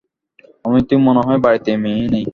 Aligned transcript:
আমার 0.65 0.81
তো 0.81 0.93
মনে 1.07 1.21
হয় 1.27 1.39
বাড়িতে 1.45 1.71
মেয়েই 1.83 2.07
নেই। 2.13 2.25